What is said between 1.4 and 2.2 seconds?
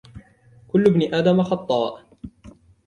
خَطَاء.